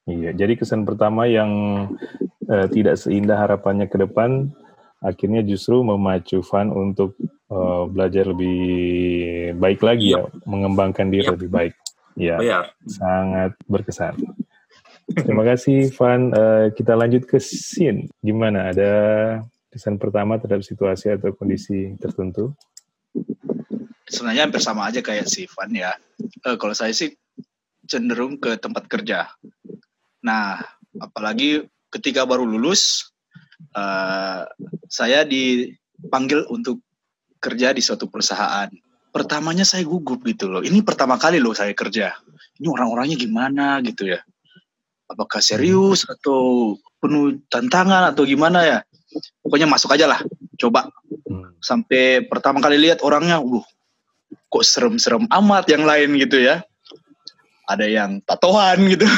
Iya 0.08 0.32
jadi 0.32 0.56
kesan 0.56 0.88
pertama 0.88 1.28
yang 1.28 1.52
uh, 2.49 2.66
tidak 2.73 2.97
seindah 2.97 3.37
harapannya 3.37 3.92
ke 3.92 4.00
depan 4.00 4.49
akhirnya 5.04 5.44
justru 5.44 5.85
memacu 5.85 6.40
Van 6.49 6.73
untuk 6.73 7.14
uh, 7.52 7.88
belajar 7.88 8.28
lebih 8.31 8.61
baik 9.57 9.81
lagi 9.85 10.14
yep. 10.14 10.28
ya, 10.28 10.47
mengembangkan 10.49 11.09
diri 11.09 11.28
yep. 11.28 11.35
lebih 11.37 11.50
baik. 11.50 11.75
Ya, 12.19 12.37
oh, 12.43 12.67
sangat 12.90 13.55
berkesan. 13.71 14.19
Terima 15.09 15.47
kasih 15.47 15.88
Van. 15.97 16.35
Uh, 16.35 16.67
kita 16.75 16.93
lanjut 16.99 17.25
ke 17.25 17.38
scene. 17.40 18.11
Gimana? 18.21 18.75
Ada 18.75 18.93
kesan 19.73 19.97
pertama 19.97 20.37
terhadap 20.37 20.67
situasi 20.67 21.14
atau 21.14 21.33
kondisi 21.33 21.97
tertentu? 21.97 22.52
Sebenarnya 24.05 24.49
hampir 24.49 24.61
sama 24.61 24.90
aja 24.90 25.00
kayak 25.00 25.31
si 25.31 25.49
Van 25.55 25.71
ya. 25.73 25.95
Uh, 26.45 26.59
kalau 26.61 26.75
saya 26.76 26.93
sih 26.93 27.14
cenderung 27.88 28.37
ke 28.37 28.61
tempat 28.61 28.85
kerja. 28.90 29.33
Nah, 30.21 30.61
apalagi 31.00 31.64
ketika 31.88 32.28
baru 32.28 32.45
lulus, 32.45 33.14
uh, 33.78 34.45
saya 34.93 35.25
dipanggil 35.25 36.45
untuk 36.52 36.85
kerja 37.38 37.73
di 37.73 37.83
suatu 37.83 38.11
perusahaan. 38.11 38.68
Pertamanya 39.09 39.64
saya 39.64 39.83
gugup 39.87 40.23
gitu 40.28 40.52
loh. 40.52 40.61
Ini 40.61 40.85
pertama 40.85 41.16
kali 41.16 41.40
loh 41.40 41.57
saya 41.57 41.73
kerja. 41.73 42.12
Ini 42.61 42.66
orang-orangnya 42.68 43.16
gimana 43.16 43.80
gitu 43.80 44.11
ya. 44.11 44.21
Apakah 45.09 45.40
serius 45.40 46.04
atau 46.04 46.76
penuh 47.00 47.40
tantangan 47.49 48.12
atau 48.12 48.28
gimana 48.28 48.61
ya? 48.66 48.78
Pokoknya 49.40 49.64
masuk 49.64 49.97
aja 49.97 50.04
lah, 50.04 50.21
coba. 50.61 50.92
Hmm. 51.25 51.57
Sampai 51.64 52.28
pertama 52.28 52.61
kali 52.61 52.76
lihat 52.76 53.00
orangnya, 53.00 53.40
uh, 53.40 53.64
kok 54.52 54.64
serem-serem 54.64 55.25
amat 55.33 55.64
yang 55.73 55.88
lain 55.88 56.12
gitu 56.21 56.45
ya. 56.45 56.61
Ada 57.64 57.88
yang 57.88 58.21
tatoan 58.28 58.85
gitu. 58.92 59.09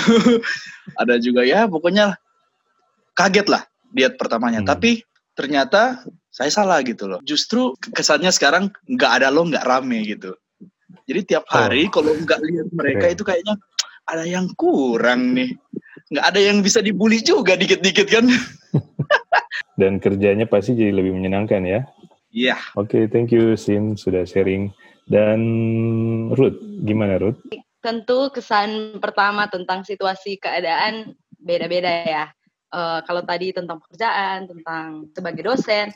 Ada 1.01 1.19
juga 1.19 1.43
ya, 1.43 1.67
pokoknya 1.67 2.15
kaget 3.19 3.51
lah 3.51 3.67
lihat 3.95 4.15
pertamanya. 4.15 4.63
Hmm. 4.63 4.71
Tapi 4.71 5.03
ternyata 5.35 6.07
saya 6.31 6.51
salah 6.51 6.79
gitu 6.87 7.11
loh. 7.11 7.21
Justru 7.27 7.75
kesannya 7.91 8.31
sekarang 8.31 8.71
nggak 8.87 9.13
ada 9.21 9.29
lo 9.29 9.45
nggak 9.45 9.67
rame 9.67 10.07
gitu. 10.07 10.39
Jadi 11.05 11.21
tiap 11.27 11.45
oh. 11.51 11.53
hari 11.59 11.91
oh. 11.91 11.93
kalau 11.93 12.15
nggak 12.15 12.41
lihat 12.41 12.69
mereka 12.71 13.05
okay. 13.11 13.15
itu 13.19 13.23
kayaknya 13.27 13.55
ada 14.07 14.25
yang 14.25 14.47
kurang 14.55 15.35
nih. 15.35 15.51
Nggak 16.11 16.27
ada 16.27 16.41
yang 16.41 16.59
bisa 16.63 16.79
dibully 16.83 17.23
juga 17.23 17.59
dikit-dikit 17.59 18.07
kan. 18.07 18.27
Dan 19.81 19.99
kerjanya 19.99 20.47
pasti 20.47 20.79
jadi 20.79 20.95
lebih 20.95 21.19
menyenangkan 21.19 21.63
ya. 21.67 21.81
Iya. 22.31 22.55
Yeah. 22.55 22.61
Oke, 22.79 22.95
okay, 22.95 23.03
thank 23.11 23.35
you 23.35 23.59
Sim 23.59 23.99
sudah 23.99 24.23
sharing. 24.23 24.71
Dan 25.11 25.41
Ruth, 26.39 26.63
gimana 26.87 27.19
Ruth? 27.19 27.43
Tentu 27.83 28.31
kesan 28.31 29.03
pertama 29.03 29.51
tentang 29.51 29.83
situasi 29.83 30.39
keadaan 30.39 31.19
beda-beda 31.41 31.91
ya 32.07 32.25
uh, 32.73 33.01
kalau 33.05 33.23
tadi 33.27 33.53
tentang 33.55 33.79
pekerjaan, 33.83 34.47
tentang 34.49 35.11
sebagai 35.15 35.43
dosen, 35.47 35.93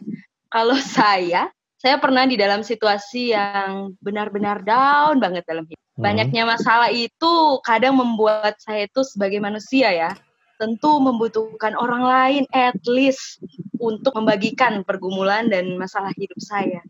kalau 0.50 0.76
saya, 0.98 1.50
saya 1.78 1.96
pernah 1.98 2.24
di 2.24 2.38
dalam 2.38 2.62
situasi 2.62 3.34
yang 3.34 3.94
benar-benar 3.98 4.62
down 4.62 5.18
banget 5.18 5.44
dalam 5.46 5.66
hidup. 5.66 5.80
Hmm. 5.94 6.02
Banyaknya 6.02 6.42
masalah 6.46 6.90
itu 6.90 7.62
kadang 7.62 7.98
membuat 7.98 8.58
saya 8.58 8.86
itu 8.90 9.02
sebagai 9.06 9.38
manusia 9.38 9.94
ya, 9.94 10.10
tentu 10.58 10.98
membutuhkan 11.02 11.74
orang 11.78 12.02
lain 12.02 12.42
at 12.54 12.78
least 12.86 13.42
untuk 13.78 14.14
membagikan 14.14 14.82
pergumulan 14.86 15.50
dan 15.50 15.74
masalah 15.78 16.10
hidup 16.18 16.38
saya. 16.38 16.82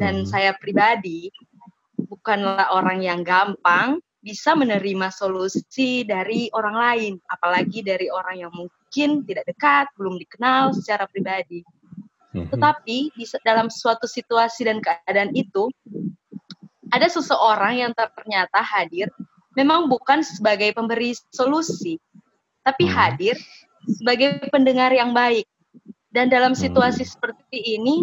Dan 0.00 0.24
hmm. 0.24 0.28
saya 0.28 0.54
pribadi 0.56 1.30
bukanlah 1.96 2.72
orang 2.76 3.00
yang 3.00 3.20
gampang 3.24 4.00
bisa 4.20 4.52
menerima 4.52 5.08
solusi 5.08 6.04
dari 6.04 6.52
orang 6.52 6.76
lain, 6.76 7.12
apalagi 7.24 7.80
dari 7.80 8.12
orang 8.12 8.36
yang 8.36 8.52
mungkin 8.52 8.79
tidak 8.90 9.46
dekat, 9.46 9.86
belum 9.94 10.18
dikenal 10.18 10.74
secara 10.74 11.06
pribadi. 11.06 11.62
Mhm. 12.34 12.50
Tetapi 12.50 12.96
di 13.14 13.24
dalam 13.42 13.70
suatu 13.70 14.06
situasi 14.06 14.66
dan 14.66 14.82
keadaan 14.82 15.30
itu, 15.34 15.70
ada 16.90 17.06
seseorang 17.06 17.86
yang 17.86 17.92
ternyata 17.94 18.58
hadir, 18.62 19.06
memang 19.54 19.86
bukan 19.86 20.22
sebagai 20.26 20.74
pemberi 20.74 21.14
solusi, 21.30 21.98
tapi 22.66 22.86
mhm. 22.86 22.92
hadir 22.92 23.36
sebagai 23.86 24.42
pendengar 24.50 24.90
yang 24.90 25.14
baik. 25.14 25.46
Dan 26.10 26.26
dalam 26.26 26.58
situasi 26.58 27.06
hmm. 27.06 27.12
seperti 27.14 27.58
ini, 27.78 28.02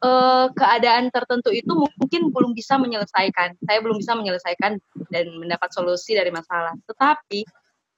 uh, 0.00 0.48
keadaan 0.56 1.12
tertentu 1.12 1.52
itu 1.52 1.68
mungkin 2.00 2.32
belum 2.32 2.56
bisa 2.56 2.80
menyelesaikan. 2.80 3.60
Saya 3.68 3.78
belum 3.84 4.00
bisa 4.00 4.16
menyelesaikan 4.16 4.80
dan 5.12 5.24
mendapat 5.36 5.68
solusi 5.76 6.16
dari 6.16 6.32
masalah. 6.32 6.72
Tetapi 6.88 7.44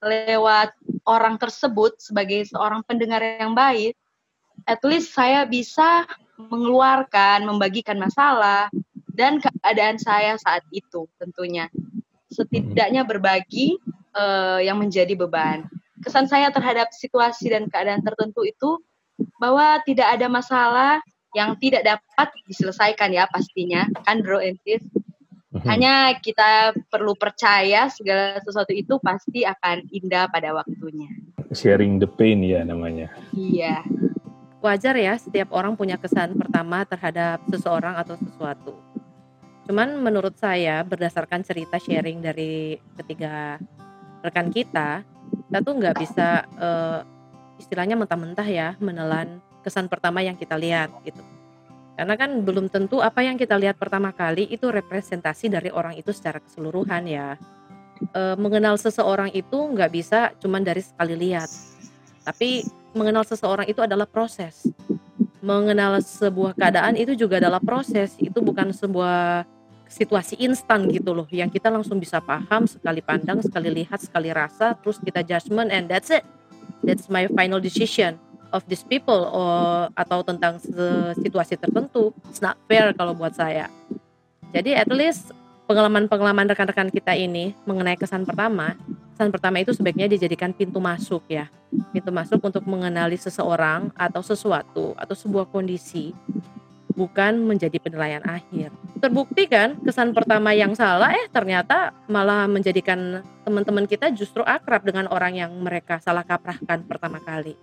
lewat 0.03 0.75
orang 1.07 1.39
tersebut 1.39 1.97
sebagai 2.03 2.43
seorang 2.51 2.83
pendengar 2.83 3.23
yang 3.23 3.55
baik, 3.55 3.95
at 4.67 4.83
least 4.83 5.15
saya 5.15 5.47
bisa 5.47 6.03
mengeluarkan, 6.37 7.47
membagikan 7.47 7.97
masalah 7.97 8.67
dan 9.15 9.41
keadaan 9.41 9.97
saya 9.97 10.37
saat 10.37 10.61
itu 10.69 11.07
tentunya. 11.17 11.71
Setidaknya 12.29 13.07
berbagi 13.07 13.79
uh, 14.13 14.59
yang 14.61 14.77
menjadi 14.77 15.15
beban. 15.17 15.65
Kesan 16.03 16.29
saya 16.29 16.53
terhadap 16.53 16.93
situasi 16.93 17.49
dan 17.49 17.65
keadaan 17.71 18.05
tertentu 18.05 18.45
itu 18.45 18.77
bahwa 19.41 19.81
tidak 19.81 20.13
ada 20.13 20.29
masalah 20.29 21.01
yang 21.33 21.57
tidak 21.57 21.81
dapat 21.83 22.29
diselesaikan 22.45 23.09
ya 23.13 23.25
pastinya 23.29 23.89
kan 24.05 24.21
bro 24.21 24.37
and. 24.37 24.61
Hanya 25.63 26.11
kita 26.19 26.75
perlu 26.91 27.15
percaya 27.15 27.87
segala 27.87 28.35
sesuatu 28.43 28.75
itu 28.75 28.99
pasti 28.99 29.47
akan 29.47 29.87
indah 29.95 30.27
pada 30.27 30.51
waktunya. 30.51 31.07
Sharing 31.55 32.03
the 32.03 32.09
pain 32.09 32.43
ya 32.43 32.67
namanya. 32.67 33.07
Iya. 33.31 33.87
Wajar 34.59 34.99
ya 34.99 35.15
setiap 35.15 35.55
orang 35.55 35.79
punya 35.79 35.95
kesan 35.95 36.35
pertama 36.35 36.83
terhadap 36.83 37.39
seseorang 37.47 37.95
atau 37.95 38.19
sesuatu. 38.19 38.75
Cuman 39.67 39.95
menurut 40.03 40.35
saya 40.35 40.83
berdasarkan 40.83 41.47
cerita 41.47 41.79
sharing 41.79 42.19
dari 42.19 42.75
ketiga 42.99 43.55
rekan 44.19 44.51
kita, 44.51 45.07
kita 45.47 45.59
tuh 45.63 45.73
nggak 45.79 45.95
bisa 45.95 46.43
eh, 46.59 46.99
istilahnya 47.59 47.95
mentah-mentah 47.95 48.47
ya 48.47 48.75
menelan 48.83 49.39
kesan 49.63 49.87
pertama 49.87 50.19
yang 50.19 50.35
kita 50.35 50.59
lihat 50.59 50.91
gitu. 51.07 51.36
Karena 51.97 52.13
kan 52.13 52.45
belum 52.45 52.69
tentu 52.69 53.01
apa 53.01 53.25
yang 53.25 53.41
kita 53.41 53.57
lihat 53.57 53.81
pertama 53.81 54.13
kali 54.13 54.45
itu 54.53 54.69
representasi 54.69 55.49
dari 55.49 55.73
orang 55.73 55.97
itu 55.97 56.13
secara 56.13 56.37
keseluruhan 56.37 57.09
ya. 57.09 57.33
E, 58.13 58.37
mengenal 58.37 58.77
seseorang 58.77 59.33
itu 59.33 59.57
nggak 59.57 59.89
bisa 59.89 60.29
cuman 60.37 60.61
dari 60.61 60.85
sekali 60.85 61.17
lihat. 61.17 61.49
Tapi 62.21 62.61
mengenal 62.93 63.25
seseorang 63.25 63.65
itu 63.65 63.81
adalah 63.81 64.05
proses. 64.05 64.69
Mengenal 65.41 65.97
sebuah 65.97 66.53
keadaan 66.53 66.93
itu 67.01 67.17
juga 67.17 67.41
adalah 67.41 67.57
proses. 67.57 68.13
Itu 68.21 68.45
bukan 68.45 68.69
sebuah 68.77 69.49
situasi 69.89 70.37
instan 70.45 70.85
gitu 70.93 71.17
loh 71.17 71.25
yang 71.33 71.49
kita 71.49 71.73
langsung 71.73 71.97
bisa 71.97 72.21
paham 72.21 72.69
sekali 72.69 73.01
pandang, 73.01 73.41
sekali 73.41 73.73
lihat, 73.73 74.05
sekali 74.05 74.29
rasa, 74.29 74.77
terus 74.77 75.01
kita 75.01 75.25
judgment 75.25 75.73
and 75.73 75.89
that's 75.89 76.13
it. 76.13 76.21
That's 76.85 77.09
my 77.09 77.25
final 77.33 77.57
decision 77.57 78.21
of 78.51 78.63
these 78.67 78.83
people 78.83 79.27
or, 79.31 79.87
atau 79.93 80.21
tentang 80.23 80.59
situasi 81.17 81.59
tertentu. 81.59 82.11
It's 82.29 82.43
not 82.43 82.55
fair 82.67 82.93
kalau 82.95 83.15
buat 83.17 83.35
saya. 83.35 83.71
Jadi 84.55 84.73
at 84.73 84.87
least 84.91 85.35
pengalaman-pengalaman 85.67 86.47
rekan-rekan 86.47 86.87
kita 86.87 87.11
ini 87.13 87.51
mengenai 87.67 87.99
kesan 87.99 88.23
pertama, 88.23 88.79
kesan 89.15 89.29
pertama 89.29 89.59
itu 89.59 89.75
sebaiknya 89.75 90.07
dijadikan 90.07 90.55
pintu 90.55 90.79
masuk 90.79 91.27
ya. 91.27 91.51
Pintu 91.91 92.15
masuk 92.15 92.39
untuk 92.39 92.63
mengenali 92.63 93.19
seseorang 93.19 93.91
atau 93.99 94.23
sesuatu 94.23 94.95
atau 94.95 95.15
sebuah 95.15 95.51
kondisi 95.51 96.15
bukan 96.97 97.45
menjadi 97.45 97.77
penilaian 97.77 98.25
akhir. 98.25 98.73
Terbukti 98.97 99.45
kan 99.45 99.77
kesan 99.85 100.17
pertama 100.17 100.57
yang 100.57 100.73
salah 100.73 101.13
eh 101.13 101.29
ternyata 101.29 101.93
malah 102.09 102.49
menjadikan 102.49 103.21
teman-teman 103.45 103.85
kita 103.85 104.09
justru 104.09 104.41
akrab 104.41 104.81
dengan 104.81 105.05
orang 105.13 105.37
yang 105.37 105.51
mereka 105.61 106.01
salah 106.01 106.25
kaprahkan 106.25 106.81
pertama 106.89 107.21
kali. 107.21 107.53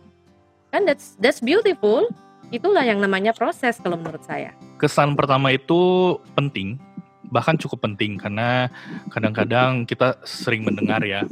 Kan 0.75 0.91
that's 0.91 1.15
that's 1.23 1.39
beautiful. 1.39 2.11
Itulah 2.51 2.83
yang 2.83 2.99
namanya 2.99 3.31
proses 3.31 3.79
kalau 3.79 3.95
menurut 3.95 4.27
saya. 4.27 4.51
Kesan 4.83 5.15
pertama 5.15 5.55
itu 5.55 6.19
penting, 6.35 6.83
bahkan 7.31 7.55
cukup 7.55 7.87
penting 7.87 8.19
karena 8.19 8.67
kadang-kadang 9.15 9.87
kita 9.87 10.19
sering 10.27 10.67
mendengar 10.67 10.99
ya, 11.07 11.23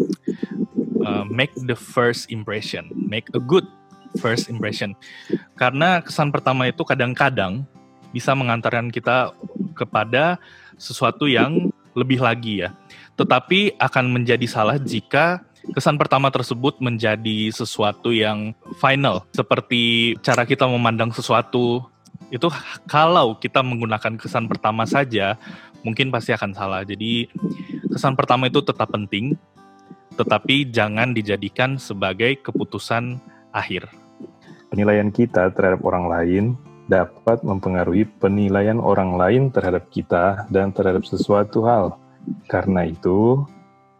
uh, 1.02 1.26
make 1.26 1.50
the 1.66 1.74
first 1.74 2.30
impression, 2.30 2.86
make 2.94 3.26
a 3.34 3.42
good 3.42 3.66
first 4.22 4.46
impression. 4.46 4.94
Karena 5.58 5.98
kesan 5.98 6.30
pertama 6.30 6.70
itu 6.70 6.86
kadang-kadang 6.86 7.66
bisa 8.14 8.38
mengantarkan 8.38 8.94
kita 8.94 9.34
kepada 9.74 10.38
sesuatu 10.78 11.26
yang 11.26 11.74
lebih 11.98 12.22
lagi 12.22 12.62
ya. 12.62 12.70
Tetapi 13.18 13.74
akan 13.82 14.04
menjadi 14.06 14.46
salah 14.46 14.78
jika 14.78 15.42
kesan 15.70 15.94
pertama 15.94 16.34
tersebut 16.34 16.82
menjadi 16.82 17.54
sesuatu 17.54 18.10
yang 18.10 18.50
final. 18.82 19.22
Seperti 19.30 20.14
cara 20.18 20.42
kita 20.42 20.66
memandang 20.66 21.14
sesuatu 21.14 21.86
itu 22.32 22.48
kalau 22.90 23.36
kita 23.38 23.62
menggunakan 23.62 24.18
kesan 24.18 24.50
pertama 24.50 24.88
saja 24.88 25.38
mungkin 25.86 26.10
pasti 26.10 26.34
akan 26.34 26.50
salah. 26.56 26.82
Jadi 26.82 27.30
kesan 27.94 28.18
pertama 28.18 28.50
itu 28.50 28.58
tetap 28.64 28.90
penting 28.90 29.38
tetapi 30.12 30.68
jangan 30.68 31.16
dijadikan 31.16 31.80
sebagai 31.80 32.36
keputusan 32.44 33.16
akhir. 33.52 33.88
Penilaian 34.68 35.12
kita 35.12 35.52
terhadap 35.52 35.84
orang 35.84 36.06
lain 36.08 36.44
dapat 36.88 37.40
mempengaruhi 37.44 38.04
penilaian 38.20 38.80
orang 38.80 39.16
lain 39.16 39.42
terhadap 39.48 39.88
kita 39.88 40.48
dan 40.52 40.72
terhadap 40.72 41.04
sesuatu 41.08 41.64
hal. 41.64 41.96
Karena 42.48 42.86
itu 42.86 43.44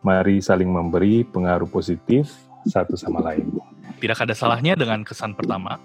Mari 0.03 0.43
saling 0.43 0.67
memberi 0.67 1.23
pengaruh 1.23 1.71
positif 1.71 2.35
satu 2.67 2.99
sama 2.99 3.23
lain. 3.23 3.55
Tidak 4.03 4.19
ada 4.19 4.35
salahnya 4.35 4.75
dengan 4.75 5.07
kesan 5.07 5.31
pertama, 5.39 5.79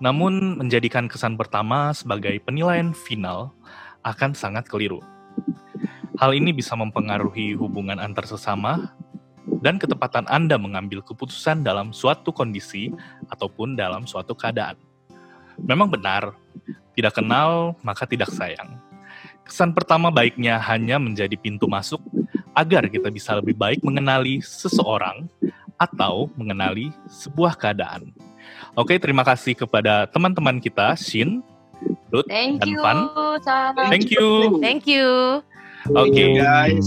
namun 0.00 0.56
menjadikan 0.56 1.12
kesan 1.12 1.36
pertama 1.36 1.92
sebagai 1.92 2.40
penilaian 2.40 2.96
final 2.96 3.52
akan 4.00 4.32
sangat 4.32 4.64
keliru. 4.64 5.04
Hal 6.16 6.32
ini 6.32 6.56
bisa 6.56 6.72
mempengaruhi 6.72 7.52
hubungan 7.52 8.00
antar 8.00 8.24
sesama 8.24 8.96
dan 9.60 9.76
ketepatan 9.76 10.24
Anda 10.32 10.56
mengambil 10.56 11.04
keputusan 11.04 11.60
dalam 11.60 11.92
suatu 11.92 12.32
kondisi 12.32 12.96
ataupun 13.28 13.76
dalam 13.76 14.08
suatu 14.08 14.32
keadaan. 14.32 14.80
Memang 15.60 15.92
benar, 15.92 16.32
tidak 16.96 17.12
kenal 17.20 17.76
maka 17.84 18.08
tidak 18.08 18.32
sayang. 18.32 18.80
Kesan 19.44 19.76
pertama 19.76 20.08
baiknya 20.08 20.56
hanya 20.64 20.96
menjadi 20.96 21.36
pintu 21.36 21.68
masuk 21.68 22.00
agar 22.58 22.90
kita 22.90 23.06
bisa 23.14 23.38
lebih 23.38 23.54
baik 23.54 23.86
mengenali 23.86 24.42
seseorang 24.42 25.30
atau 25.78 26.26
mengenali 26.34 26.90
sebuah 27.06 27.54
keadaan. 27.54 28.10
Oke, 28.74 28.98
terima 28.98 29.22
kasih 29.22 29.54
kepada 29.54 30.10
teman-teman 30.10 30.58
kita, 30.58 30.98
Shin, 30.98 31.38
Ruth, 32.10 32.26
Thank 32.26 32.66
dan 32.66 32.74
you, 32.74 32.76
Pan. 32.82 32.98
Thank 33.86 34.10
you. 34.10 34.58
Thank 34.58 34.90
you. 34.90 35.06
Oke, 35.94 36.34
guys. 36.34 36.86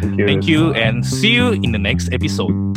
Thank 0.00 0.16
you. 0.16 0.26
thank 0.26 0.44
you 0.48 0.62
and 0.72 1.04
see 1.04 1.36
you 1.36 1.52
in 1.60 1.76
the 1.76 1.78
next 1.78 2.08
episode. 2.10 2.71